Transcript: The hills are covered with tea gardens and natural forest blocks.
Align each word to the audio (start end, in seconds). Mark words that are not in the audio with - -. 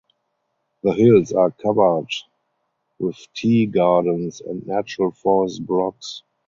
The 0.81 0.93
hills 0.93 1.31
are 1.31 1.51
covered 1.51 2.07
with 2.97 3.17
tea 3.35 3.67
gardens 3.67 4.41
and 4.41 4.65
natural 4.65 5.11
forest 5.11 5.63
blocks. 5.63 6.23